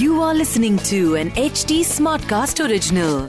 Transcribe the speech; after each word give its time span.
You 0.00 0.22
are 0.22 0.34
listening 0.34 0.78
to 0.90 1.16
an 1.16 1.30
HD 1.32 1.78
Smartcast 1.84 2.60
original. 2.64 3.28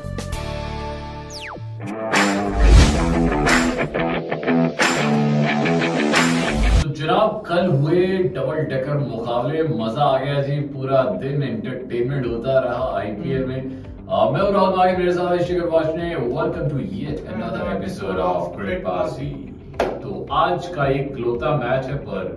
तो 6.81 6.89
जनाब, 6.89 7.43
कल 7.47 7.65
हुए 7.67 8.05
डबल 8.35 8.59
डेकर 8.69 8.97
मुकाबले, 8.97 9.63
मज़ा 9.63 10.03
आ 10.03 10.17
गया 10.19 10.41
जी, 10.41 10.59
पूरा 10.73 11.03
दिन 11.21 11.43
एंटरटेनमेंट 11.43 12.25
होता 12.27 12.59
रहा 12.59 12.85
आईपीएल 12.99 13.45
में। 13.45 13.61
मैं 14.11 14.43
भाई 14.75 14.95
मेरे 14.95 15.11
साथ 15.13 15.37
Shikhar 15.37 15.67
Washne 15.69 16.15
welcome 16.15 16.69
to 16.69 16.77
yet 16.79 17.27
another 17.33 17.75
episode 17.75 18.17
of 18.19 18.57
great 18.57 18.83
Pasi 18.83 19.50
आज 20.31 20.67
का 20.75 20.85
एक 20.87 21.13
क्लोता 21.15 21.55
मैच 21.57 21.85
है 21.85 21.95
पर 22.03 22.27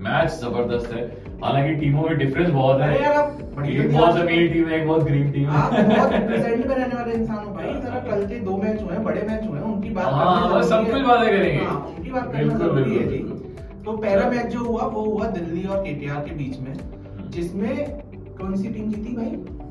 मैच 0.00 0.30
ज़बरदस्त 0.30 0.92
है। 0.92 1.02
हालाँकि 1.42 1.74
टीमों 1.76 2.02
में 2.02 2.16
डिफरेंस 2.18 2.50
बहुत 2.50 2.80
है। 2.80 2.94
एक 2.94 3.92
बहुत 3.92 4.16
अमीर 4.16 4.52
टीम 4.52 4.68
है 4.68 4.80
एक 4.80 4.86
बहुत 4.86 5.02
गरीब 5.04 5.32
टीम 5.32 5.48
है। 5.50 5.84
बहुत 5.88 6.12
प्रेजेंट 6.26 6.66
में 6.66 6.74
रहने 6.74 6.94
वाले 6.94 7.12
इंसान 7.12 7.44
हो 7.44 7.52
भाई 7.54 7.74
जरा 7.74 8.00
कल 8.08 8.26
के 8.28 8.38
दो 8.40 8.56
मैच 8.56 8.82
हुए 8.82 8.98
बड़े 9.04 9.22
मैच 9.28 9.46
हुए 9.46 9.60
उनकी 9.60 9.90
बात 9.90 10.06
हाँ, 10.06 10.62
सब 10.62 10.90
कुछ 10.90 11.02
बातें 11.02 11.28
करेंगे। 11.28 11.64
हाँ, 11.64 11.76
उनकी 11.88 12.10
बात 12.10 12.28
बिल्कुल, 12.28 12.70
बिल्कुल, 12.72 13.38
तो 13.84 13.96
पहला 13.96 14.28
मैच 14.30 14.46
जो 14.46 14.60
हुआ 14.60 14.86
वो 14.86 15.04
हुआ 15.04 15.26
दिल्ली 15.30 15.64
और 15.66 15.82
केटीआर 15.84 16.20
के 16.20 16.34
बीच 16.34 16.58
में 16.60 17.30
जिसमें 17.30 18.00
कौन 18.40 18.56
सी 18.56 18.68
टीम 18.68 18.90
जीती 18.90 19.16
भाई? 19.16 19.30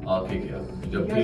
आके 0.09 0.37
क्या 0.37 0.57
जबकि 0.91 1.21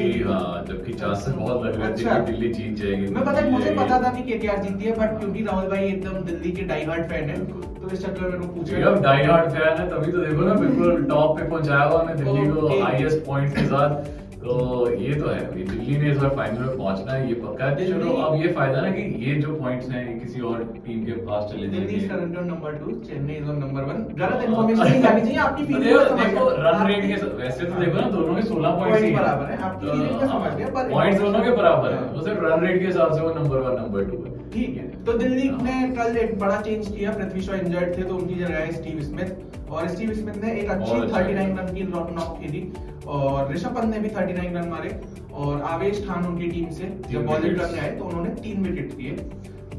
जबकि 0.67 0.93
चांसेस 0.93 1.33
बहुत 1.33 1.65
लग 1.65 1.75
रहे 1.75 1.87
थे 1.87 1.93
अच्छा। 1.93 2.19
कि 2.19 2.31
दिल्ली 2.31 2.53
जीत 2.53 2.75
जाएगी 2.77 3.11
मैं 3.13 3.25
पता 3.25 3.41
मुझे 3.49 3.75
पता 3.75 4.01
था 4.03 4.11
कि 4.11 4.23
केटीआर 4.23 4.61
जीती 4.63 4.85
है 4.85 4.95
बट 4.97 5.19
क्योंकि 5.19 5.43
राहुल 5.43 5.69
भाई 5.69 5.87
एकदम 5.87 6.21
दिल्ली 6.23 6.51
के 6.51 6.63
डाई 6.63 6.85
हार्ड 6.85 7.09
फ़ैन 7.09 7.29
है 7.29 7.45
तो 7.45 7.89
इस 7.93 8.05
चक्कर 8.05 8.37
में 8.37 8.47
पूछ 8.55 8.73
डाई 9.01 9.23
हार्ड 9.23 9.51
फ़ैन 9.51 9.77
है 9.77 9.89
तभी 9.89 10.11
तो 10.11 10.17
देखो 10.19 10.43
ना 10.43 10.53
बिल्कुल 10.55 11.03
टॉप 11.09 11.37
पे 11.37 11.49
पहुँचाया 11.49 11.83
हुआ 11.83 12.03
ने 12.03 12.15
दिल्ली 12.15 12.47
को. 12.49 12.67
हाईएस्ट 12.83 13.25
पॉइंट 13.25 13.55
के 13.55 13.65
साथ 13.65 14.28
तो 14.41 14.51
ये 14.91 15.13
तो 15.13 15.27
है 15.27 15.39
अभी 15.45 15.63
दिल्ली 15.63 15.97
ने 15.97 16.09
इस 16.11 16.17
बार 16.17 16.29
फाइनल 16.35 16.59
में 16.59 16.77
पहुँचना 16.77 17.11
है 17.13 17.27
ये 17.27 17.33
पक्का 17.39 17.65
है? 17.65 17.87
चलो 17.87 18.11
अब 18.25 18.35
ये 18.41 18.51
फ़ायदा 18.53 18.81
ना 18.81 18.91
कि 18.91 19.01
ये 19.25 19.33
जो 19.35 19.55
पॉइंट्स 19.55 19.89
हैं 19.89 20.03
किसी 20.19 20.41
और 20.41 20.61
टीम 20.85 21.03
के 21.05 21.11
पास 21.25 21.49
चले 21.51 21.59
जाएँगे 21.61 21.79
Delhi 21.79 21.95
is 21.95 22.07
current 22.09 22.37
on 22.37 22.47
number 22.47 22.77
2 22.83 22.93
Chennai 23.07 23.33
is 23.33 23.49
on 23.49 23.57
number 23.57 23.89
1 23.89 24.05
गलत 24.21 24.43
इंफॉर्मेशन 24.43 24.83
नहीं 24.83 25.01
जानी 25.01 25.21
चाहिए 25.21 25.37
आपकी 25.39 25.63
तो 25.63 25.67
फीलिंग 25.67 25.83
देखो 25.83 26.15
देखो 26.15 26.47
रन 26.59 26.85
रेट 26.87 27.05
के 27.07 27.27
वैसे 27.43 27.65
तो 27.65 27.81
देखो 27.81 27.99
ना 28.01 28.09
दोनों 28.09 28.35
के 28.35 28.41
16 28.43 28.71
पॉइंट्स 28.79 29.03
ही 29.03 29.11
बराबर 29.15 29.51
है, 29.51 29.61
आपकी 29.61 29.87
feeling 29.87 30.21
में 30.21 30.27
समझ 30.27 30.53
गया, 30.55 30.67
पर- 30.77 30.91
पॉइंट्स 30.91 31.21
दोनों 31.21 31.43
के 31.43 31.51
बराबर 31.51 31.91
है। 31.91 31.99
हाँ। 31.99 32.13
तो 32.13 32.21
सिर्फ़ 32.21 32.39
रन 32.45 32.65
रेट 32.67 32.79
के 32.79 32.85
हिसाब 32.85 33.13
से 33.13 33.21
वो 33.21 33.33
नंबर 33.33 33.61
1 33.61 33.77
नंबर 33.79 34.05
2 34.05 34.25
है। 34.25 34.49
ठीक 34.51 34.77
है। 34.77 34.88
तो 35.09 35.17
दिल्ली 35.17 35.49
ने 35.51 35.75
कल 35.95 36.17
एक 36.17 36.37
बड़ा 36.39 36.59
चेंज 36.61 36.87
किया। 36.87 37.11
पृथ्वी 37.11 37.41
शॉ 37.41 37.53
इंजर्ड 37.55 37.97
थे 37.97 38.03
तो 38.03 38.15
उनकी 38.15 38.35
जगह 38.35 38.57
है 38.57 38.71
स्टीव 38.73 38.99
स्मिथ 39.03 39.69
और 39.71 39.87
स्टीव 39.87 40.13
स्मिथ 40.13 40.35
ने 40.43 40.51
एक 40.53 40.69
अच्छी 40.69 40.91
अच्छा। 40.91 41.19
39 41.19 41.57
रन 41.59 41.73
की 41.75 41.83
नॉक 41.83 42.37
खेली। 42.41 42.61
और 43.07 43.51
ऋषभ 43.53 43.75
पंत 43.75 43.93
ने 43.93 43.99
भी 43.99 44.09
39 44.11 44.53
रन 44.55 44.67
मारे। 44.69 44.89
और 45.33 45.61
आवेश 45.61 46.05
खान 46.07 46.25
उनकी 46.25 46.49
टीम 46.49 46.69
से 46.71 46.91
जब 47.09 47.25
बॉलिंग। 47.25 47.57
करने 47.57 47.79
आए 47.79 47.91
तो 47.91 48.05
उन्होंने 48.05 48.29
तीन 48.35 48.63
विकेट 48.63 48.93
लिए 48.97 49.11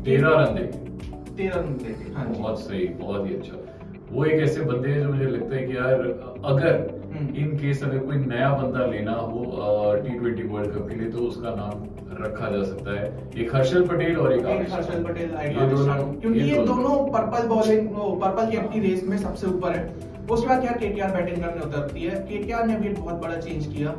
तेरह 0.05 0.29
रन 0.31 0.55
देंगे 0.55 1.35
तेरह 1.37 1.57
रन 1.57 1.77
देते 1.77 2.13
हाँ 2.13 2.27
बहुत 2.29 2.61
सही 2.61 2.87
बहुत 3.01 3.29
ही 3.29 3.35
अच्छा। 3.35 3.65
वो 4.11 4.25
एक 4.25 4.43
ऐसे 4.43 4.61
बंदे 4.63 4.89
हैं 4.89 5.03
जो 5.03 5.13
मुझे 5.13 5.27
लगता 5.27 5.57
है 5.57 5.67
कि 5.67 5.77
यार 5.77 5.95
अगर। 6.45 7.00
इन 7.13 7.57
केस 7.59 7.83
अगर 7.85 7.99
कोई 8.01 8.17
नया 8.17 8.51
बंदा 8.55 8.85
लेना 8.87 9.13
हो 9.13 9.45
टी 10.03 10.19
ट्वेंटी 10.19 10.43
वर्ल्ड 10.45 10.75
कप 10.75 10.89
के 10.89 10.95
लिए 10.95 11.09
तो 11.11 11.19
उसका 11.21 11.55
नाम 11.55 11.89
रखा 12.21 12.51
जा 12.51 12.63
सकता 12.65 12.99
है। 12.99 13.07
एक 13.37 13.55
हर्षल 13.55 13.87
पटेल 13.89 14.17
और 14.17 14.33
एक 14.33 14.47
एक 14.51 14.73
हर्षल 14.73 15.03
पटेल 15.05 15.35
ये 15.49 15.67
दोनों 15.69 15.97
क्योंकि 16.15 16.41
ये 16.41 16.65
दोनों। 16.67 16.95
पर्पल 17.13 17.47
बॉलिंग 17.49 17.89
पर्पल 18.23 18.51
की 18.51 18.57
अपनी 18.57 18.81
रेस 18.81 19.05
में 19.05 19.17
सबसे 19.19 19.47
ऊपर 19.47 19.77
है। 19.77 19.85
उसके 20.31 20.49
बाद 20.49 20.61
क्या 20.61 20.73
केटीआर 20.81 21.13
बैटिंग 21.13 21.43
करने 21.43 21.61
उतरती 21.61 22.03
है? 22.03 22.21
केटीआर 22.27 22.67
ने 22.67 22.77
भी 22.77 22.89
बहुत 22.91 23.15
बड़ा 23.23 23.37
चेंज 23.39 23.67
किया। 23.67 23.95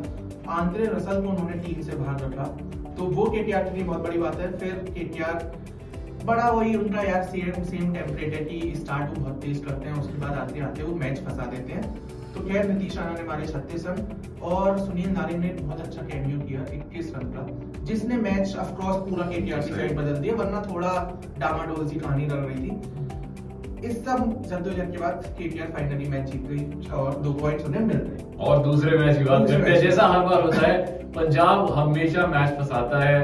आंद्रे 0.52 0.85
रसल 0.88 1.22
को 1.22 1.30
उन्होंने 1.30 1.58
टीम 1.64 1.81
से 1.81 1.97
बाहर 1.97 2.19
रखा। 2.22 2.44
तो 2.97 3.06
वो 3.16 3.25
केटीआर 3.31 3.64
के 3.64 3.75
लिए 3.75 3.84
बहुत 3.84 4.03
बड़ी 4.03 4.18
बात 4.19 4.40
है। 4.40 4.52
फिर 4.58 4.74
केटीआर 4.90 5.52
बड़ा 6.25 6.50
वही 6.50 6.75
उनका 6.75 7.02
यार 7.02 7.24
सेम 7.25 7.64
सेम 7.66 7.94
टेम्पलेट 7.94 8.34
है 8.34 8.44
कि 8.46 8.74
स्टार्ट 8.75 9.09
वो 9.09 9.24
बहुत 9.24 9.41
तेज 9.41 9.64
करते 9.66 9.90
हैं 9.90 10.00
उसके 10.00 10.22
बाद 10.22 10.38
आते 10.40 10.59
आते 10.62 10.84
वो 10.84 10.96
मैच 10.96 11.19
फंसा 11.19 11.46
देते 11.52 11.74
हैं। 11.74 11.84
तो 12.34 12.42
खैर 12.42 12.68
नीतीश 12.68 12.97
राणा 12.97 13.14
ने 13.14 13.24
मारे 13.24 13.47
छत्तीस 13.47 13.86
रन 13.88 13.97
और 14.50 14.78
सुनील 14.80 15.09
नारिंग 15.09 15.40
ने 15.40 15.47
बहुत 15.53 15.80
अच्छा 15.81 16.02
कैमियो 16.02 16.40
किया 16.40 16.66
21 16.75 17.09
रन 17.16 17.31
का 17.34 17.42
जिसने 17.86 18.18
मैच 18.18 18.56
ऑफ़ 18.56 18.72
कोर्स 18.75 18.97
पूरा 19.09 19.25
की 19.28 19.74
साइड 19.74 19.97
बदल 19.97 20.18
दिया 20.18 20.36
वरना 20.36 20.62
थोड़ा 20.70 20.94
डामाडोल 21.40 21.88
सी 21.88 22.00
कहानी 22.00 22.25
लग 22.28 22.46
रही 22.47 22.59
थी। 22.59 23.20
इस 23.84 24.03
सब 24.06 24.42
जद्दोजहद 24.50 24.92
के 24.92 24.97
बाद 24.97 25.24
केटीआर 25.38 25.68
फाइनली 25.75 26.09
मैच 26.09 26.30
जीत 26.31 26.47
गई। 26.50 26.90
और 26.97 27.12
दो 27.24 27.34
पॉइंट्स 27.42 27.66
उन्हें 27.66 27.81
मिल 27.86 27.97
गए। 27.97 28.25
और 28.47 28.64
दूसरे 28.64 28.97
मैच 28.97 29.18
की 29.18 29.24
बात 29.24 29.47
करते 29.47 29.69
हैं 29.72 29.80
जैसा 29.81 30.08
हर 30.08 30.25
बार 30.25 30.42
होता 30.42 30.68
है 30.68 31.00
पंजाब 31.16 31.72
हमेशा 31.74 32.25
मैच 32.28 32.50
फंसाता 32.58 33.00
है 33.03 33.20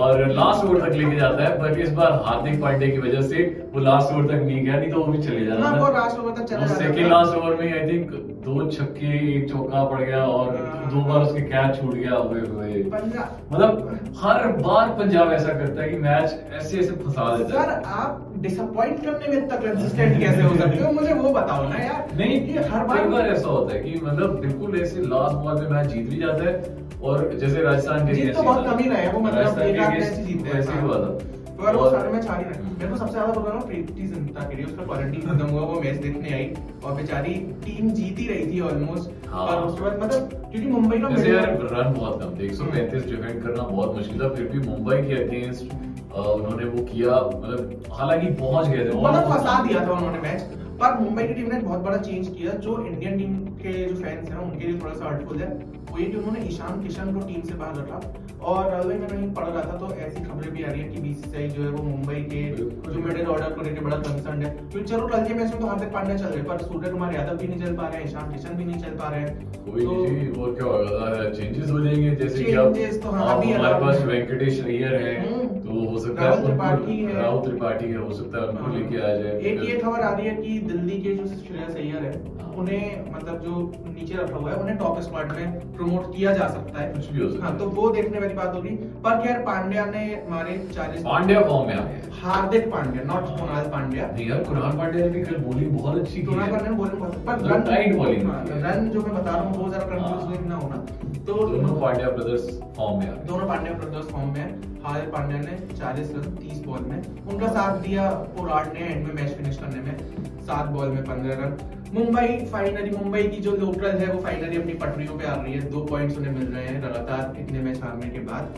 और 0.00 0.26
लास्ट 0.32 0.64
ओवर 0.64 0.80
तक 0.80 0.94
लेके 0.96 1.16
जाता 1.20 1.44
है 1.44 1.58
पर 1.58 1.78
इस 1.80 1.90
बार 1.92 2.12
हार्दिक 2.26 2.60
पांडे 2.62 2.88
की 2.88 2.98
वजह 2.98 3.22
से 3.28 3.44
वो 3.72 3.80
लास्ट 3.80 4.12
ओवर 4.12 4.26
तक 4.26 4.42
नहीं 4.44 4.64
गया 4.64 4.76
नहीं 4.78 4.90
तो 4.90 5.00
वो 5.00 5.12
भी 5.12 5.22
चले 5.22 5.44
जाता 5.46 5.62
हाँ, 5.62 5.72
था। 5.72 5.84
वो 5.84 5.92
लास्ट 5.92 6.18
ओवर 6.18 6.34
तक 6.36 6.44
चला 6.44 6.66
जाता 6.66 6.74
सेकेंड 6.84 7.08
लास्ट 7.12 7.34
ओवर 7.36 7.56
में 7.62 7.72
आई 7.72 7.88
थिंक 7.88 8.10
दो 8.44 8.70
छक्के 8.70 9.10
एक 9.32 9.48
चौका 9.50 9.82
पड़ 9.84 10.00
गया 10.02 10.24
और 10.26 10.54
हाँ। 10.56 10.90
दो 10.92 11.00
बार 11.08 11.20
उसके 11.22 11.40
कैच 11.50 11.80
छूट 11.80 11.94
गया 11.94 12.14
हुए 12.14 12.40
हुए। 12.42 12.82
मतलब 12.84 14.14
हर 14.22 14.46
बार 14.62 14.88
पंजाब 14.98 15.32
ऐसा 15.32 15.52
करता 15.52 15.82
है 15.82 15.88
कि 15.88 15.98
मैच 15.98 16.40
ऐसे 16.54 16.78
ऐसे 16.78 16.90
फंसा 17.04 17.36
देता 17.36 17.62
सर 17.62 17.70
है 17.70 17.82
आप 18.00 18.31
डिसअपॉइंट 18.42 19.04
करने 19.04 19.28
में 19.28 19.36
इतना 19.38 19.56
कंसिस्टेंट 19.58 20.18
कैसे 20.20 20.42
हो 20.42 20.54
सकते 20.56 20.84
हो 20.84 20.92
मुझे 20.92 21.12
वो 21.14 21.32
बताओ 21.32 21.68
ना 21.68 21.78
यार 21.78 22.14
नहीं 22.18 22.40
कि 22.46 22.56
हर 22.70 22.84
बार 22.86 23.08
बार 23.08 23.28
ऐसा 23.28 23.48
होता 23.48 23.74
है 23.74 23.80
कि 23.82 24.00
मतलब 24.04 24.38
बिल्कुल 24.40 24.80
ऐसे 24.80 25.02
लास्ट 25.08 25.36
बॉल 25.44 25.60
में 25.60 25.68
मैच 25.70 25.86
जीत 25.88 26.08
भी 26.10 26.16
जाता 26.20 26.44
है 26.44 26.80
और 27.02 27.30
जैसे 27.34 27.62
राजस्थान 27.62 28.06
के 28.06 28.14
जीत 28.14 28.34
तो 28.34 28.42
बहुत। 28.42 28.66
कम 28.66 28.78
ही 28.78 28.88
रहे 28.88 29.02
हैं, 29.02 29.12
वो 29.12 29.20
मतलब 29.20 29.58
एक 29.60 29.78
आध 29.80 29.92
मैच 29.92 30.12
जीते 30.18 30.48
हैं, 30.48 30.60
ही 30.62 30.66
हाँ। 30.68 30.80
हुआ 30.82 30.96
था 30.96 31.18
पर 31.62 31.76
वो 31.76 31.88
सारे 31.90 32.08
मैच 32.12 32.26
हार 32.28 32.38
ही 32.38 32.44
रहे 32.44 32.62
मेरे 32.68 32.88
को 32.90 32.96
सबसे 32.96 33.12
ज़्यादा 33.12 33.32
पता 33.32 33.52
ना 33.54 33.60
प्रीति 33.66 34.06
जिंटा 34.06 34.48
के 34.48 34.56
लिए 34.56 34.64
उसका 34.64 34.84
क्वारंटीन 34.84 35.20
खत्म 35.22 35.46
हुआ 35.46 35.60
वो 35.62 35.80
मैच 35.80 36.00
देखने 36.02 36.32
आई 36.34 36.48
और 36.84 36.94
बेचारी 36.94 37.34
टीम 37.64 37.90
जीत 37.98 38.18
ही 38.18 38.26
रही 38.28 38.46
थी 38.52 38.60
ऑलमोस्ट 38.70 39.28
हाँ। 39.28 39.46
और 39.46 39.62
उसके 39.66 39.84
बाद 39.84 40.02
मतलब 40.02 40.48
क्योंकि 40.52 40.68
मुंबई 40.68 40.98
का 40.98 41.08
यार 41.28 41.56
रन 41.72 41.94
बहुत 41.94 42.20
कम 42.22 42.34
थे 42.38 42.48
135 42.48 43.06
डिफेंड 43.10 43.42
करना 43.42 43.62
बहुत 43.62 43.94
मुश्किल 43.96 44.20
था 44.22 44.28
फिर 44.34 44.48
भी 44.48 44.66
मुंबई 44.68 44.96
के 45.02 45.22
अगेंस्ट 45.22 45.72
उन्होंने 46.20 46.64
वो 46.64 46.84
किया 46.84 47.10
मतलब 47.10 47.82
हालाँकि 47.92 48.26
पहुँच 48.26 48.68
गए 48.68 48.84
थे 48.84 48.88
मतलब 48.88 49.32
फंसा 49.32 49.64
दिया 49.64 49.86
था 49.86 49.92
उन्होंने 49.92 50.18
मैच 50.18 50.42
पर 50.82 50.98
मुंबई 50.98 51.22
की 51.22 51.34
टीम 51.34 51.52
ने 51.52 51.58
बहुत 51.58 51.80
बड़ा 51.80 51.96
चेंज 51.96 52.28
किया। 52.28 52.52
जो 52.52 52.86
इंडियन 52.86 53.18
टीम 53.18 53.36
के 53.36 53.88
जो 53.88 53.94
फैंस 53.94 54.30
हैं 54.30 54.36
उनके 54.36 54.66
लिए 54.66 54.80
थोड़ा 54.80 54.94
सा 54.94 55.04
हर्टफुल 55.04 55.38
है। 55.38 55.48
वो 55.90 55.98
ये 55.98 56.04
कि 56.04 56.16
उन्होंने 56.16 56.40
ईशान 56.40 56.82
किशन 56.82 57.14
को 57.14 57.20
टीम 57.20 57.42
से 57.42 57.54
बाहर 57.54 57.76
रखा। 57.76 58.14
और 58.42 58.70
राहुल 58.70 58.86
मैं 58.86 59.08
कहीं 59.08 59.34
पढ़ 59.34 59.44
रहा 59.44 59.62
था 59.62 59.76
तो 59.76 59.94
ऐसी 59.94 60.24
खबरें 60.24 60.52
भी 60.52 60.64
आ 60.64 60.70
रही 60.70 60.80
है 60.80 60.88
कि 60.88 61.02
बीसीसीआई 61.02 61.48
जो 61.48 61.62
है 61.62 61.68
वो 61.68 61.82
मुंबई 61.82 62.14
के 62.14 62.54
जो 62.54 62.98
मिडिल 62.98 63.26
ऑर्डर 63.26 63.50
को 63.50 63.62
लेकर 63.62 63.84
बड़ा 63.84 63.96
कंसर्न 63.96 64.42
है। 64.42 64.50
क्योंकि 64.50 64.88
चलो 64.88 65.06
कल 65.06 65.24
के 65.24 65.34
मैच 65.34 65.52
में 65.52 65.60
तो 65.60 65.66
हार्दिक 65.66 65.92
पांड्या 65.92 66.16
चल 66.16 66.24
रहे 66.24 66.42
पर 66.42 66.58
सूर्य 66.58 66.90
कुमार 66.90 67.14
यादव 67.14 67.36
भी 67.36 67.48
नहीं 67.48 67.62
चल 67.62 67.76
पा 67.76 67.88
रहे 67.88 67.96
हैं 67.96 68.04
ईशान 68.04 68.32
किशन 68.32 68.48
भी 68.48 68.64
नहीं 68.64 68.80
चल 68.80 68.88
पा 68.88 69.08
रहे 69.08 69.20
हैं। 69.20 69.52
तो- 69.52 70.38
और 70.38 70.54
क्या 70.54 70.64
होगा? 70.64 71.30
चेंजेस 71.30 71.70
हो 71.70 71.80
जाएँगे 71.80 72.10
जैसे 72.10 72.44
कि 72.44 72.52
अब 72.52 72.74
तो 72.74 73.10
हाँ, 73.10 73.42
हमारे 73.42 73.74
पास 73.74 74.02
वेंकटेश 74.02 74.64
अय्यर 74.64 74.94
है। 74.94 75.34
हम्म। 75.34 75.51
तो 75.72 75.88
हो 75.90 75.98
सकता 75.98 76.22
है 76.24 76.42
त्रिपाठी 76.44 76.96
है। 76.98 77.14
राहुल 77.14 77.42
त्रिपाठी 77.44 77.88
है 77.88 77.96
हो 77.98 78.12
सकता 78.12 78.38
है 78.38 78.48
उनको 78.48 78.64
हाँ। 78.64 78.74
लेके 78.74 78.96
आ 78.98 79.14
जाए 79.16 79.38
एक 79.50 79.62
ये 79.68 79.76
खबर 79.78 80.00
आ 80.00 80.12
रही 80.14 80.26
है 80.26 80.34
कि 80.36 80.58
दिल्ली 80.68 80.98
के 81.02 81.14
जो 81.14 81.26
श्रेयस 81.28 81.76
अय्यर 81.76 82.04
है 82.04 82.12
हाँ। 82.40 82.50
उन्हें 82.58 83.12
मतलब 83.12 83.38
जो 83.42 83.60
नीचे 83.88 84.14
रखा 84.14 84.36
हुआ 84.36 84.50
है 84.50 84.56
उन्हें 84.56 84.76
टॉप 84.78 85.00
स्क्वाड 85.00 85.32
में 85.36 85.60
प्रमोट 85.76 86.14
किया 86.16 86.32
जा 86.32 86.48
सकता 86.48 86.80
है 86.80 86.92
कुछ 86.92 87.06
भी 87.10 87.20
हो 87.20 87.28
सकता 87.30 87.44
हाँ 87.44 87.52
है। 87.52 87.58
तो 87.58 87.68
वो 87.78 87.88
देखने 87.90 88.18
वाली 88.18 88.34
बात 88.34 88.54
होगी 88.54 88.70
पर 89.04 89.22
खैर 89.22 89.38
पांड्या 89.46 89.84
ने 89.86 90.02
मारे 90.30 90.58
चालीस 90.74 91.02
पांड्या 91.04 91.40
फॉर्म 91.42 91.68
में 91.68 91.74
आ 91.74 91.84
हार्दिक 92.22 92.70
पांड्या 92.72 93.04
नॉट 93.04 93.30
कुणाल 93.38 93.68
पांड्या 93.70 94.08
यार 94.22 94.42
कुणाल 94.44 94.76
पांड्या 94.78 95.04
ने 95.04 95.08
भी 95.10 95.22
कल 95.22 95.36
बॉलिंग 95.44 95.78
बहुत 95.78 95.98
अच्छी 96.00 96.14
की 96.14 96.26
कुणाल 96.26 96.50
पांड्या 96.50 96.70
ने 96.70 96.76
बॉलिंग 96.76 96.98
बहुत 96.98 97.24
पर 97.26 97.46
रन 97.46 97.62
की 97.62 98.18
है। 98.18 98.60
रन 98.62 98.88
जो 98.90 99.00
मैं 99.00 99.14
बता 99.14 99.30
रहा 99.30 99.42
हूँ 99.42 99.62
वो 99.62 99.70
जरा 99.70 99.86
कंफ्यूज। 99.86 100.46
ना 100.48 100.56
होना 100.56 100.84
तो 101.26 101.34
दोनों 101.48 101.80
पांड्या 101.80 102.08
ब्रदर्स 102.10 102.48
फॉर्म 102.76 102.98
में 102.98 103.26
दोनों 103.26 103.46
पांड्या 103.48 103.72
ब्रदर्स 103.72 104.06
फॉर्म 104.08 104.28
में 104.28 104.60
हार्दिक 104.84 105.12
पांड्या 105.12 105.38
ने 105.40 105.56
40 105.68 106.12
रन 106.14 106.34
30 106.36 106.64
बॉल 106.64 106.80
में। 106.80 107.26
उनका 107.26 107.48
साथ 107.48 107.78
दिया 107.78 108.08
पोलार्ड 108.10 108.72
ने 108.74 108.80
एंड 108.80 109.06
में 109.06 109.14
मैच 109.14 109.32
फिनिश 109.32 109.58
करने 109.58 109.82
में। 109.82 109.96
सात 110.42 110.66
बॉल 110.66 110.88
में 110.88 111.04
15 111.04 111.38
रन। 111.40 111.56
मुंबई 111.94 112.44
फाइनली 112.52 112.90
मुंबई 112.90 113.22
की 113.22 113.40
जो 113.40 113.56
लोकल 113.56 113.96
है 113.98 114.12
वो 114.12 114.20
फाइनली 114.20 114.56
अपनी 114.56 114.74
पटरियों 114.74 115.18
पे 115.18 115.26
आ 115.26 115.34
रही 115.42 115.52
है। 115.52 115.70
दो 115.70 115.84
पॉइंट्स 115.84 116.18
उन्हें 116.18 116.32
मिल 116.32 116.46
रहे 116.46 116.64
हैं 116.64 116.82
लगातार 116.82 117.40
इतने 117.40 117.60
मैच 117.60 117.82
हारने 117.82 118.10
के 118.10 118.18
बाद। 118.18 118.54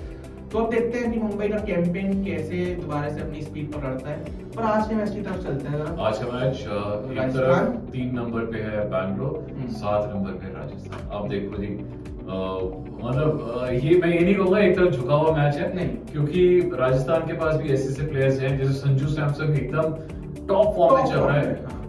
तो 0.53 0.59
अब 0.59 0.71
देखते 0.71 0.99
हैं 0.99 1.13
कि 1.13 1.19
मुंबई 1.21 1.49
का 1.49 1.59
कैंपेन 1.59 2.25
कैसे 2.25 2.65
दोबारा 2.75 3.09
से 3.11 3.21
अपनी 3.21 3.43
स्पीड 3.43 3.73
पकड़ता 3.73 4.11
है। 4.11 4.17
पर 4.51 4.63
आज 4.63 4.89
के 4.89 4.95
मैच 4.95 5.11
की 5.15 5.23
तरफ़ 5.23 5.37
चलते 5.37 5.69
हैं 5.69 5.81
आज 5.81 6.19
का 6.19 6.27
मैच 6.33 6.57
एक? 6.57 7.33
तरफ़ 7.37 7.91
तीन 7.93 8.15
नंबर 8.15 8.45
पे 8.45 8.59
है 8.59 8.85
बैंगलोर 8.91 9.47
हम्म। 9.53 9.69
सात 9.69 10.11
नंबर 10.15 10.31
पे 10.33 10.53
राजस्थान। 10.55 11.09
अब 11.11 11.29
देखो 11.29 11.57
जी 11.57 11.67
मतलब 12.27 13.69
ये 13.83 13.97
मैं 13.99 14.09
ये 14.09 14.21
नहीं 14.21 14.35
कहूँगा 14.35 14.59
एक 14.59 14.77
तरफ़ 14.77 14.91
झुका 14.91 15.15
हुआ 15.15 15.37
मैच 15.37 15.57
है। 15.57 15.75
नहीं। 15.77 15.89
क्योंकि 16.13 16.71
राजस्थान 16.75 17.27
के 17.27 17.33
पास 17.33 17.57
भी 17.57 17.73
ऐसे 17.73 17.89
ऐसे 17.89 18.07
प्लेयर्स 18.07 18.41
हैं 18.41 18.57
जैसे 18.59 18.73
संजू 18.73 19.09
सैमसन 19.09 19.55
एकदम 19.55 19.95
टॉप 20.47 20.75
फॉर्म 20.77 20.97
में 20.97 21.05
चल 21.05 21.19
रहा 21.19 21.37
है। 21.37 21.83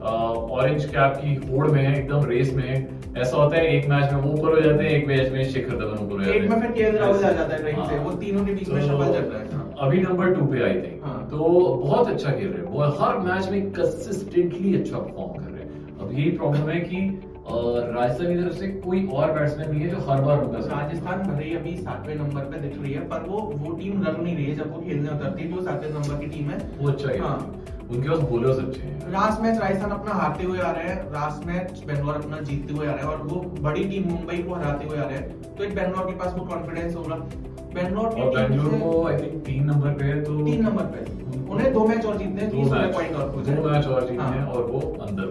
ऑरेंज 0.55 0.85
कैप 0.85 1.13
की 1.15 1.33
होड़ 1.47 1.67
में 1.67 1.81
है 1.83 1.97
एकदम 1.99 2.25
रेस 2.29 2.53
में 2.53 2.63
है। 2.63 2.75
ऐसा 3.17 3.37
होता 3.37 3.57
है 3.57 3.75
एक 3.75 3.87
मैच 3.89 4.11
में 4.13 4.21
वो 4.21 4.31
ऊपर 4.31 4.53
हो 4.55 4.61
जाते 4.61 4.83
हैं 4.83 4.91
एक 4.91 5.07
मैच 5.07 5.31
में 5.31 5.43
शिखर 5.51 5.77
धवन 5.77 6.05
ऊपर 6.05 6.13
हो 6.13 6.23
जाते 6.23 6.37
एक 6.37 6.41
हैं। 6.41 6.49
में 6.49 6.61
फिर 6.61 6.71
केएल 6.71 6.97
राहुल 6.97 7.23
आ 7.23 7.31
जाता 7.31 7.55
है 7.55 7.61
ट्रेन 7.61 7.75
हाँ। 7.75 7.87
से 7.89 7.97
वो 7.99 8.11
तीनों 8.23 8.45
के 8.45 8.53
बीच 8.53 8.69
में 8.69 8.81
तो 8.81 8.87
शफल 8.87 9.13
चल 9.13 9.21
रहा 9.21 9.39
है। 9.39 9.47
हाँ। 9.53 9.73
अभी 9.79 10.01
नंबर 10.01 10.33
टू 10.33 10.45
पे 10.45 10.63
आई 10.63 10.73
थी। 10.81 10.99
हाँ। 11.03 11.27
तो 11.31 11.37
बहुत 11.83 12.07
अच्छा 12.07 12.31
खेल 12.31 12.47
रहे 12.47 12.57
हैं। 12.57 12.71
वो 12.71 12.83
हर 12.99 13.17
मैच 13.19 13.49
में 13.51 13.71
कंसिस्टेंटली 13.71 14.75
अच्छा 14.75 14.97
परफॉर्म 14.97 15.43
कर 15.43 15.49
रहे 15.51 15.63
हैं। 15.63 15.97
अब 15.99 16.11
यही 16.11 16.29
प्रॉब्लम 16.31 16.69
है 16.69 16.79
कि 16.81 16.97
अ, 17.45 17.55
राजस्थान 17.95 18.27
की 18.27 18.35
तरफ़ 18.35 18.53
से 18.53 18.67
कोई 18.83 19.05
और 19.07 19.31
बैट्समैन 19.31 19.69
नहीं 19.71 19.81
है 19.81 19.89
जो 19.89 19.97
हर 20.07 20.21
बार 20.21 20.39
उनका 20.43 20.59
साथ 20.59 20.77
राजस्थान 20.77 21.19
भले 21.23 21.43
ही 21.45 21.55
अभी 21.55 21.75
सातवें 21.77 22.15
नंबर 22.15 22.41
पे 22.43 22.59
दिख 22.59 22.81
रही 22.81 22.93
है 22.93 23.01
पर 23.09 23.27
वो 23.27 23.39
वो 23.55 23.71
टीम 23.71 24.03
रन 24.03 24.23
नहीं 24.23 24.35
रही 24.35 24.45
है 24.45 24.55
जब 24.55 24.71
वो 24.73 24.81
खेलने 24.81 25.09
उतरती 25.09 25.43
है 25.43 25.51
जो 25.51 25.61
सातवें 25.61 25.89
नंबर 25.89 26.17
की 26.19 26.25
टीम 26.27 26.49
है। 26.49 26.57
वो 26.79 26.89
अच्छा 26.89 27.09
है। 27.09 27.19
हाँ। 27.19 27.37
उनके 27.91 28.09
पास 28.09 28.19
बोलर्स 28.19 28.59
अच्छे 28.59 28.81
हैं। 28.81 29.11
लास्ट 29.11 29.41
मैच 29.41 29.59
राजस्थान 29.59 29.91
अपना 29.91 30.13
हारते 30.13 30.43
हुए 30.43 30.59
आ 30.59 30.71
रहे 30.71 30.83
हैं। 30.83 31.03
लास्ट 31.11 31.45
मैच 31.47 31.83
बेंगलोर 31.87 32.15
अपना 32.15 32.39
जीतते 32.41 32.73
हुए 32.73 32.87
आ 32.87 32.91
रहे 32.91 32.99
हैं 32.99 33.09
और 33.09 33.21
वो 33.23 33.41
बड़ी 33.61 33.83
टीम 33.83 34.09
मुंबई 34.09 34.37
को 34.37 34.53
हराते 34.53 34.87
हुए 34.87 34.97
आ 34.97 35.03
रहे 35.03 35.17
हैं। 35.17 35.55
तो 35.55 35.63
एक 35.63 35.75
बेंगलोर 35.75 36.05
के 36.05 36.15
पास 36.15 36.33
वो 36.37 36.45
कॉन्फिडेंस 36.45 36.95
होगा। 36.95 37.15
बेंगलोर 37.75 38.15
की 38.15 38.21
और 38.21 38.35
बेंगलुरु 38.35 38.77
को 38.77 39.05
आई 39.07 39.17
थिंक 39.17 39.43
तीन 39.45 39.63
नंबर 39.63 39.93
पे 39.93 40.05
है 40.05 40.23
तो 40.23 40.45
तीन 40.45 40.63
नंबर 40.65 40.83
पे। 40.83 41.13
उन्हें 41.53 41.73
दो 41.73 41.85
मैच 41.87 42.05
और 42.05 42.17
जीतने 42.17 42.41
हैं 42.41 42.49
तीस 42.51 42.67
पॉइंट 42.67 43.15
और 43.15 43.29
हो 43.29 43.41
दो 43.41 43.69
मैच 43.69 43.87
और 43.87 44.01
जीतने 44.01 44.23
हाँ। 44.23 44.31
हैं। 44.31 44.45
और 44.45 44.63
वो 44.63 44.79
अंदर 45.01 45.24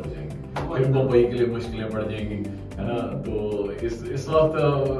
हो 0.78 0.84
अंदर। 0.84 0.98
मुंबई 0.98 1.22
के 1.24 1.32
लिए 1.32 1.46
मुश्किलें 1.48 1.90
बढ़ 1.90 2.10
जाएँगी 2.10 2.42
है 2.76 2.86
ना? 2.86 2.94
तो 3.24 3.34
इस 3.86 4.02
इस 4.14 4.28
वक्त 4.28 4.54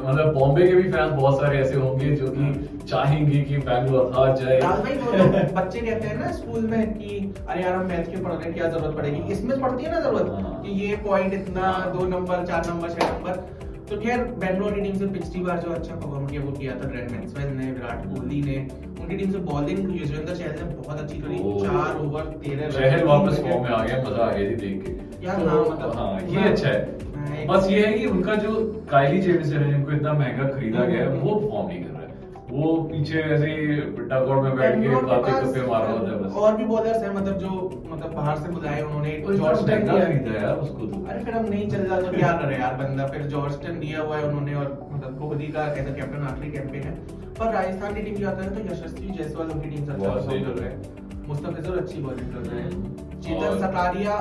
मतलब 0.04 0.32
बॉम्बे 0.34 0.66
के 0.66 0.74
भी 0.74 0.90
फैंस 0.90 1.12
बहुत 1.12 1.40
सारे 1.40 1.58
ऐसे 1.58 1.74
होंगे 1.76 2.10
जो 2.16 2.26
कि 2.36 2.68
चाहेंगे 2.86 3.40
कि 3.40 3.56
बैंगलोर 3.68 4.10
हार 4.14 4.36
जाए। 4.36 4.60
भाई 4.60 4.96
वो 4.98 5.12
लोग 5.12 5.34
बच्चे 5.54 5.80
कहते 5.80 6.06
हैं 6.06 6.18
ना 6.20 6.30
स्कूल 6.32 6.66
में 6.70 6.92
कि 6.94 7.34
अरे 7.48 7.62
यार 7.62 7.74
हम 7.74 7.86
मैथ 7.86 8.04
के 8.04 8.22
पढ़ 8.22 8.32
रहे 8.32 8.44
हैं? 8.44 8.54
क्या 8.54 8.68
ज़रूरत 8.68 8.96
पड़ेगी? 8.96 9.32
इसमें 9.32 9.60
पड़ती 9.60 9.84
है 9.84 9.90
ना 9.90 9.96
हाँ। 9.96 10.04
ज़रूरत 10.04 10.62
कि 10.64 10.80
ये 10.80 10.96
पॉइंट 11.04 11.34
इतना 11.34 11.72
दो 11.96 12.06
नंबर 12.08 12.46
चार 12.46 12.66
नंबर 12.68 12.90
छह 12.90 13.12
नंबर 13.12 13.44
तो 13.88 13.96
खैर 14.00 14.18
बेंगलोर 14.40 14.72
की 14.72 14.80
टीम 14.80 14.94
से 14.98 15.06
पिछली 15.14 15.40
बार 15.44 15.58
जो 15.60 15.70
अच्छा 15.70 15.94
परफॉर्म 15.94 16.26
किया 16.26 16.42
वो 16.42 16.52
किया 16.52 16.74
था 16.74 16.88
ग्रैंड 16.90 17.10
मैक्सवेल 17.10 17.48
ने 17.56 17.66
विराट 17.72 18.04
कोहली 18.04 18.40
ने। 18.42 18.56
उनकी 19.00 19.16
टीम 19.16 19.32
से 19.32 19.38
बॉलिंग 19.48 19.80
युजवेंद्र 19.96 20.34
चहल 20.34 20.54
ने 20.60 20.74
बहुत 20.76 21.00
अच्छी 21.00 21.18
करी। 21.18 21.38
चार 21.64 21.98
ओवर 22.04 22.30
तेरह 22.44 22.70
चहल 22.70 23.04
वापस 23.06 23.40
फॉर्म 23.40 23.62
में 23.62 23.70
आ 23.70 23.82
गया 23.84 24.02
मज़ा 24.06 24.24
आ 24.24 24.30
गया 24.32 24.50
थी 24.50 24.56
देख 24.56 24.82
के। 24.84 25.03
यार 25.24 25.40
तो, 25.40 25.48
हाँ, 25.48 25.60
मतलब- 25.60 25.96
हाँ 25.96 26.20
ये 26.20 26.48
अच्छा 26.48 26.68
है। 26.68 27.46
बस 27.46 27.70
ये 27.70 27.86
है 27.86 27.92
कि 27.92 28.06
उनका 28.06 28.34
जो 28.34 28.84
काइली 28.90 29.20
जेमिसन 29.20 29.56
है 29.56 29.70
जिनको 29.70 29.92
इतना 29.92 30.12
महँगा 30.12 30.48
खरीदा 30.48 30.84
गया 30.84 31.00
है। 31.00 31.08
वो 31.08 31.48
फॉर्म 31.50 31.66
नहीं 31.68 31.84
कर 31.84 31.90
रहा 31.90 31.98
है। 31.98 32.04
वो 32.50 32.82
पीछे 32.82 33.18
ऐसे 33.18 33.46
ही 33.46 33.66
डगआउट 33.80 34.44
में 34.44 34.56
बैठ 34.56 34.82
के 34.82 34.88
खाते 34.88 35.32
पास 35.32 35.50
कपे 35.50 35.66
मार 35.66 35.82
रहा 35.82 35.92
होता 35.92 36.10
है 36.10 36.18
बस। 36.18 36.32
और 36.32 36.56
भी 36.56 36.64
बॉलर्स 36.64 37.02
हैं 37.02 37.14
मतलब 37.14 37.38
जो 37.38 37.48
मतलब 37.90 38.12
बाहर 38.14 38.38
से 38.38 38.48
बुलाए 38.48 38.82
उन्होंने 38.82 39.10
जॉर्ज 39.10 39.60
इतना 39.60 39.76
टेन 39.76 39.84
दिया 39.84 40.04
खरीदा 40.04 40.46
यार 40.46 40.56
उसको 40.56 40.78
तो? 40.78 41.06
अरे 41.06 41.24
फिर 41.24 41.34
हम 41.34 41.44
नहीं 41.44 41.68
चल 41.68 41.78
रहा 41.78 42.00
तो 42.00 42.10
क्या 42.10 42.32
करे 42.32 42.56
यार 42.56 42.74
बंदा? 42.74 43.06
फिर 43.06 43.22
जॉर्जटन 43.22 43.80
दिया 43.80 44.00
हुआ 44.00 44.16
है 44.16 44.24
उन्होंने 44.24 44.54
और 44.54 44.88
मतलब 44.92 45.18
कोहली 45.18 45.46
का 45.46 45.72
एज 45.72 45.88
अ 45.88 45.94
कैप्टन 45.94 46.22
आखिरी 46.22 46.52
कैंपेन 46.52 46.82
है। 46.82 47.24
पर 47.38 47.52
राजस्थान 47.52 47.94
की 47.94 48.00
टीम 48.02 48.28
आता 48.28 48.42
है 48.44 48.54
तो 48.54 48.72
यशस्वी 48.72 49.06
जायसवाल 49.06 49.46
उनकी 49.46 49.70
टीम 49.70 49.84
से 49.84 49.92
अच्छा 49.92 50.08
परफॉर्म 50.08 50.42
कर 50.42 50.50
रहे 50.50 50.68
हैं। 50.68 50.82
मुस्तफिजुर 51.28 51.78
अच्छी 51.78 52.02
बॉलिंग 52.02 52.32
कर 52.32 52.50
रहे 52.50 52.60
हैं। 52.60 52.70
हम्म। 52.70 52.94
चेतन 53.24 53.46
और 53.46 53.58
सकारिया 53.58 54.14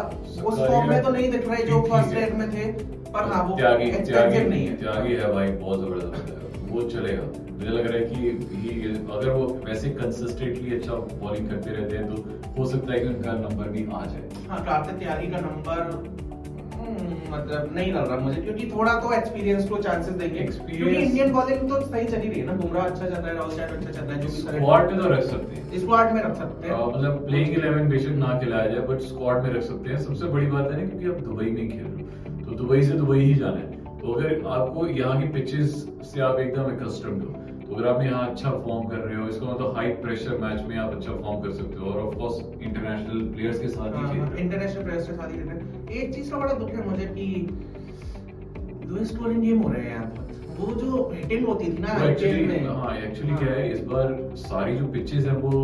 उस 0.45 0.59
फॉर्म 0.59 0.89
में 0.89 1.01
तो 1.03 1.09
नहीं 1.09 1.29
दिख 1.31 1.47
रहे 1.49 1.63
जो 1.63 1.81
फ़र्स्ट 1.83 2.13
है। 2.13 2.37
में 2.37 2.49
थे 2.51 2.71
पर 3.13 3.31
हाँ 3.31 3.43
वो 3.43 3.55
त्यागी 3.57 3.91
त्यागी 3.91 4.39
नहीं 4.39 4.67
है। 4.67 4.75
त्यागी 4.77 5.13
है 5.13 5.31
भाई 5.33 5.51
बहुत 5.63 5.79
ज़बरदस्त 5.79 6.29
है। 6.29 6.41
वो 6.69 6.81
चलेगा। 6.89 7.23
मुझे 7.53 7.69
लग 7.69 7.87
रहा 7.87 7.97
है 7.97 8.05
कि 8.05 8.15
ही 8.53 8.69
अगर 9.11 9.29
वो 9.29 9.45
वैसे 9.65 9.89
कंसिस्टेंटली 9.97 10.75
अच्छा 10.75 10.93
बॉलिंग 10.93 11.49
करते 11.49 11.69
रहते 11.71 11.97
हैं 11.97 12.07
तो 12.07 12.15
हो 12.57 12.65
सकता 12.65 12.93
है 12.93 12.99
कि 12.99 13.07
उनका 13.07 13.33
नंबर 13.33 13.69
भी 13.69 13.85
आ 13.93 14.03
जाए। 14.05 14.47
हाँ 14.49 14.63
कार्तिक 14.65 14.97
त्यागी 14.99 15.27
का 15.27 15.39
नंबर 15.39 15.77
मतलब 17.29 17.69
नहीं 17.75 17.91
लग 17.93 18.07
रहा 18.07 18.17
मुझे 18.19 18.41
क्योंकि 18.41 18.69
थोड़ा 18.75 18.93
तो 18.99 19.11
एक्सपीरियंस 19.13 19.69
को 19.69 19.77
चांसेस 19.77 20.15
देंगे। 20.15 20.39
क्योंकि 20.39 20.95
इंडियन 20.95 21.33
बॉलिंग 21.33 21.69
तो 21.69 21.79
सही 21.81 22.05
चली 22.05 22.27
रही 22.27 22.39
है 22.39 22.45
ना 22.45 22.53
बुमराह 22.53 22.85
अच्छा 22.85 23.05
चल 23.05 23.13
रहा 23.13 23.27
है 23.27 23.35
राहुल 23.35 23.51
अच्छा 23.51 23.91
चल 23.91 24.01
रहा 24.01 24.15
है 24.15 24.21
जो 24.21 24.27
भी 24.27 24.33
स्क्वाड 24.33 24.91
में 24.91 24.99
तो 24.99 25.09
रख 25.09 25.23
सकते 25.23 25.55
हैं। 25.55 25.79
स्क्वाड 25.79 26.13
में 26.13 26.21
रख 26.23 26.35
सकते 26.35 26.67
हैं। 26.67 26.87
मतलब 26.87 27.25
प्लेइंग 27.27 27.57
इलेवन 27.57 27.89
बेशक 27.89 28.17
ना 28.17 28.39
खिलाया 28.39 28.67
जाए 28.67 28.87
बट 28.87 29.01
स्क्वाड 29.03 29.43
में 29.43 29.49
रख 29.53 29.63
सकते 29.63 29.89
हैं। 29.89 30.01
सबसे 30.01 30.27
बड़ी 30.27 30.47
बात 30.47 30.71
है 30.71 30.81
ना 30.81 30.89
क्योंकि 30.89 31.07
आप 31.07 31.23
दुबई 31.23 31.51
में 31.51 31.69
खेल 31.69 31.83
रहे 31.83 32.03
हो। 32.03 32.45
तो 32.45 32.57
दुबई 32.57 32.81
से 32.81 32.93
दुबई 32.93 33.19
ही 33.19 33.33
जाना 33.35 33.57
है। 33.57 33.71
तो 33.99 34.13
अगर 34.13 34.45
आपको 34.49 34.87
यहाँ 34.87 35.21
की 35.21 35.27
पिचेस 35.29 35.75
से 36.03 36.21
आप 36.21 36.39
एकदम 36.39 36.63
अकस्टम्ड 36.65 37.23
हो 37.23 37.35
अगर 37.65 37.87
आप 37.87 38.01
यहाँ 38.03 38.29
अच्छा 38.29 38.49
फॉर्म 38.65 38.87
कर 38.87 38.97
रहे 38.97 39.15
हो 39.15 39.27
इसका 39.27 39.45
मतलब 39.45 39.75
हाई 39.75 39.89
प्रेशर 40.01 40.37
मैच 40.37 40.61
में 40.67 40.75
आप 40.77 40.93
अच्छा 40.93 41.11
फॉर्म 41.13 41.41
कर 41.43 41.51
सकते 41.51 41.77
हो। 41.79 41.91
और 41.91 41.99
ऑफ़ 41.99 42.15
कोर्स 42.17 42.39
इंटरनेशनल 42.61 43.21
प्लेयर्स 43.33 43.59
के 43.59 43.67
साथ 43.69 43.95
ही 43.97 44.03
खेल 44.09 44.19
हो 44.21 44.35
इंटरनेशनल 44.37 44.83
प्लेयर्स 44.83 45.07
के 45.07 45.13
साथ 45.13 45.31
ही 45.31 45.37
खेल 45.39 45.97
एक 45.97 46.13
चीज़ 46.15 46.31
का 46.31 46.37
बड़ा 46.37 46.53
दुख 46.53 46.69
है 46.69 46.89
मुझे 46.89 47.05
कि 47.07 47.27
दो 48.87 49.03
स्कोरिंग 49.05 49.41
गेम 49.41 49.61
हो 49.61 49.71
रहे 49.71 49.81
हैं 49.81 49.91
यहाँ 49.91 50.07
वो 50.57 50.73
जो 50.75 51.09
हिटिंग 51.13 51.45
होती 51.47 51.65
थी 51.67 51.81
ना 51.81 51.97
तो 51.99 52.05
एक्चुअली 52.07 52.45
में। 52.45 52.67
हाँ 52.69 52.95
एक्चुअली 52.97 53.35
क्या 53.35 53.53
है 53.53 53.71
इस 53.71 53.83
बार 53.85 54.13
सारी 54.39 54.75
जो 54.77 54.87
पिचेस 54.87 55.25
हैं 55.25 55.35
वो 55.41 55.61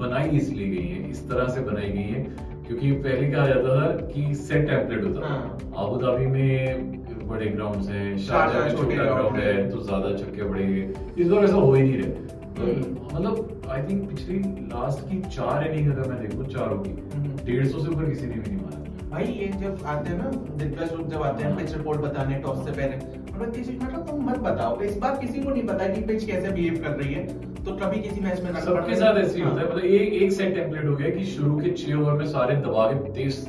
बनाई 0.00 0.28
इसलिए 0.36 0.68
गई 0.68 0.86
हैं 0.86 1.08
इस 1.10 1.28
तरह 1.28 1.48
से 1.48 1.60
बनाई 1.62 1.90
गई 1.90 2.02
है 2.04 2.22
क्योंकि 2.66 2.90
पहले 3.04 3.30
कहा 3.30 3.46
जाता 3.46 3.76
था 3.76 4.06
कि 4.06 4.34
सेट 4.36 4.66
टेम्पलेट 4.68 5.04
होता 5.04 5.20
था। 5.20 5.28
हाँ। 5.28 5.58
अबू 5.84 5.96
धाबी 5.98 6.26
में 6.26 7.07
बड़े 7.28 7.46
ग्राउंड्स 7.48 7.88
हैं 7.88 8.16
शारजा 8.26 8.64
में 8.64 8.76
छोटा 8.76 9.04
ग्राउंड 9.04 9.38
है 9.38 9.70
तो 9.70 9.80
ज़्यादा 9.80 10.16
छक्के 10.16 10.48
पड़ेंगे 10.50 11.22
इस 11.22 11.28
बार 11.28 11.44
ऐसा 11.44 11.54
हो 11.56 11.72
ही 11.74 11.82
नहीं 11.82 11.98
रहा। 11.98 12.36
हम्म। 12.58 13.16
मतलब 13.16 13.68
आई 13.70 13.82
थिंक 13.82 14.08
पिछली 14.10 14.38
लास्ट 14.72 15.08
की 15.08 15.20
चार 15.30 15.66
इनिंग 15.66 15.92
अगर 15.92 16.08
मैं 16.10 16.20
देखूँ 16.20 16.46
चारों 16.46 16.78
की 16.78 16.90
हम्म। 17.14 17.36
डेढ़ 17.44 17.66
सौ 17.66 17.78
से 17.78 17.88
ऊपर 17.88 18.10
किसी 18.10 18.26
ने 18.26 18.34
भी 18.34 18.50
नहीं 18.50 18.60
मारा। 18.62 18.76
भाई 19.10 19.24
ये 19.24 19.46
जब 19.60 19.84
आते 19.86 20.10
हैं 20.10 20.18
ना 20.18 20.30
दिग्गज 20.56 20.92
लोग 20.92 21.10
जब 21.10 21.22
आते 21.22 21.44
हैं 21.44 21.56
पिच 21.56 21.76
रिपोर्ट 21.76 22.00
बताने 22.00 22.34
टॉस 22.40 22.64
से 22.64 22.72
पहले। 22.72 22.96
और 23.32 23.38
मैं 23.38 23.50
किसी 23.52 23.72
मतलब 23.74 24.06
तुम 24.08 24.24
मत 24.30 24.38
बताओ 24.40 24.80
इस 24.82 24.96
बार 24.98 25.16
किसी 25.16 25.40
को 25.40 25.50
नहीं 25.50 25.66
पता 25.66 25.86
कि 25.88 26.00
पिच 26.02 26.24
कैसे 26.24 26.52
बिहेव 26.52 26.82
कर 26.82 26.96
रही 26.96 27.14
है। 27.14 27.26
तो 27.64 27.76
कभी 27.76 28.00
किसी 28.00 28.20
मैच 28.20 28.42
में 28.42 28.52
सबके 28.60 28.94
साथ 28.96 29.18
ऐसे 29.18 29.36
ही 29.36 29.42
होता 29.42 29.60
है। 29.60 29.66
हाँ। 29.66 29.74
मतलब 29.74 29.84
एक 29.86 30.12
एक 30.22 30.32
सेट 30.32 30.54
टेम्पलेट 30.54 30.84
हो 30.84 30.94
गया 30.96 31.10
कि 31.10 31.24
शुरू 31.26 31.58
के 31.60 31.70
छह 31.72 31.94
ओवर 31.94 32.12
में 32.12 32.26
सारे 32.28 32.56
दबा 32.66 32.86
के 32.92 33.12
तेज 33.12 33.46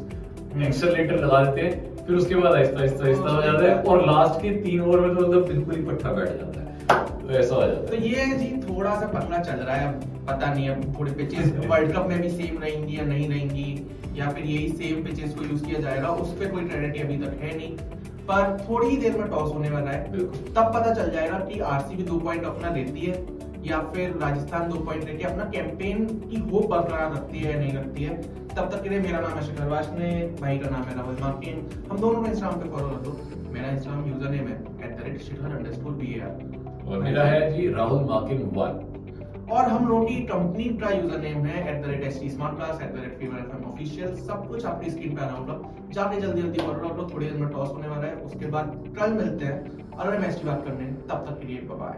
एक्सेलरेटर 0.57 1.15
लगा 1.15 1.43
देते 1.43 1.61
हैं 1.61 2.05
फिर 2.05 2.15
उसके 2.17 2.35
बाद 2.35 2.53
आहिस्ता 2.53 2.79
आहिस्ता 2.79 3.05
आहिस्ता 3.05 3.29
हो 3.29 3.41
जाता 3.41 3.65
है 3.65 3.81
और 3.83 4.05
लास्ट 4.05 4.41
के 4.41 4.49
तीन 4.61 4.81
ओवर 4.81 4.99
में 4.99 5.15
तो 5.15 5.21
मतलब 5.21 5.47
बिल्कुल 5.47 5.75
ही 5.75 5.83
पट्टा 5.83 6.11
बैठ 6.11 6.29
जाता 6.29 6.61
है 6.61 6.67
तो 7.19 7.33
ऐसा 7.39 7.55
हो 7.55 7.61
जाता 7.61 7.87
तो 7.87 8.01
ये 8.03 8.25
जी 8.37 8.47
थोड़ा 8.63 8.95
सा 8.99 9.07
पतला 9.09 9.37
चल 9.43 9.59
रहा 9.59 9.75
है 9.75 9.91
पता 10.25 10.53
नहीं 10.53 10.69
अब 10.69 10.93
थोड़ी 10.99 11.11
पिचेस 11.13 11.53
वर्ल्ड 11.67 11.93
कप 11.95 12.07
में 12.09 12.21
भी 12.21 12.29
सेम 12.29 12.57
रहेंगी 12.61 12.97
या 12.97 13.05
नहीं 13.05 13.29
रहेंगी 13.29 14.19
या 14.19 14.29
फिर 14.29 14.45
यही 14.45 14.67
सेम 14.69 15.03
पिचेस 15.03 15.33
को 15.35 15.43
यूज़ 15.43 15.65
किया 15.65 15.79
जाएगा 15.79 16.09
उस 16.23 16.33
पर 16.39 16.51
कोई 16.51 16.65
क्रेडिट 16.65 17.03
अभी 17.03 17.17
तक 17.17 17.41
है 17.41 17.55
नहीं। 17.57 17.75
पर 18.29 18.57
थोड़ी 18.59 18.87
ही 18.87 18.97
देर 18.97 19.17
में 19.17 19.29
टॉस 19.29 19.53
होने 19.53 19.69
वाला 19.69 19.91
है 19.91 20.03
तब 20.15 20.71
पता 20.75 20.93
चल 20.93 21.09
जाएगा 21.11 21.37
कि 21.45 21.59
आरसीबी 21.59 22.03
दो 22.03 22.19
पॉइंट 22.19 22.45
अपना 22.45 22.69
देती 22.69 23.01
है 23.01 23.23
या 23.65 23.79
फिर 23.93 24.09
राजस्थान 24.21 24.69
दो 24.69 24.79
पॉइंट 24.79 25.05
लेके 25.05 25.23
अपना 25.23 25.43
कैंपेन 25.53 26.05
की 26.05 26.37
होप 26.51 26.69
बरकरार 26.69 27.11
रखती 27.13 27.39
है 27.39 27.51
या 27.53 27.59
नहीं 27.59 27.73
रखती 27.73 28.03
है। 28.03 28.21
तब 28.49 28.69
तक 28.71 28.81
के 28.83 28.89
लिए 28.89 28.99
मेरा 28.99 29.19
नाम 29.19 29.37
है 29.37 29.41
शिखर 29.45 29.67
वाशने 29.69 30.09
भाई 30.41 30.57
का 30.59 30.69
नाम 30.69 30.83
है 30.83 30.95
राहुल 30.95 31.17
मार्किन। 31.21 31.55
हम 31.89 31.97
दोनों 31.99 32.21
को 32.21 32.27
इंस्टाग्राम 32.27 32.61
पे 32.61 32.69
फॉलो 32.69 32.87
कर 32.87 33.01
दो। 33.03 33.51
मेरा 33.51 33.67
इंस्टाग्राम 33.69 34.07
यूज़र 34.09 34.29
नेम 34.29 34.47
है 34.47 34.55
at 34.85 34.97
the 34.97 35.03
rate 35.05 35.21
Shikhar 35.21 35.55
underscore 35.57 35.93
B 35.93 36.07
और 36.85 37.03
मेरा 37.03 37.23
है 37.25 37.51
जी 37.53 37.67
राहुल 37.73 38.03
मार्किन 38.09 38.41
वन। 38.55 38.85
और 39.51 39.65
हम 39.65 39.87
लोगों 39.87 40.05
की 40.05 40.15
कंपनी 40.25 40.63
का 40.81 40.89
यूज़र 40.89 41.19
नेम 41.19 41.45
है 41.45 41.61
at 41.69 41.83
the 41.83 41.89
rate 41.89 42.03
S 42.03 42.19
T 42.21 42.29
smart 42.29 42.55
class 42.55 42.81
at 42.81 42.93
the 42.95 42.99
rate 42.99 43.17
fever 43.19 43.37
F 43.39 43.65
official 43.67 44.15
सब 44.17 44.47
कुछ 44.47 44.65
आपकी 44.65 44.89
स्क्रीन 44.91 45.15
पे 45.15 45.21
आ 45.21 45.25
रहा 45.25 45.37
होगा 45.37 45.55
जाके 45.93 46.21
जल्दी 46.21 46.41
जल्दी 46.41 46.59
फॉलो 46.59 46.79
कर 46.79 46.95
लो। 46.97 47.09
थोड़ी 47.13 47.25
देर 47.25 47.37
में 47.37 47.49
टॉस 47.49 47.69
होने 47.69 47.87
वाला 47.87 48.07
है। 48.07 48.15
उसके 48.25 48.45
बाद 48.47 48.65
कल 48.99 49.13
मिलते 49.13 49.45
हैं। 49.45 49.57
अगले 49.91 50.17
मैच 50.17 50.35
की 50.35 50.47
बात 50.47 50.65
करने। 50.65 50.91
तब 51.09 51.25
तक 51.29 51.39
के 51.41 51.47
लिए 51.47 51.61
bye 51.71 51.97